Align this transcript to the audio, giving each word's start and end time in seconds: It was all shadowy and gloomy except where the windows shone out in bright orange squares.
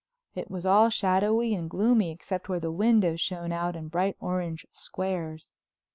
It 0.33 0.49
was 0.49 0.65
all 0.65 0.89
shadowy 0.89 1.53
and 1.53 1.69
gloomy 1.69 2.09
except 2.09 2.49
where 2.49 2.59
the 2.59 2.71
windows 2.71 3.21
shone 3.21 3.51
out 3.51 3.75
in 3.75 3.87
bright 3.87 4.17
orange 4.19 4.65
squares. 4.71 5.53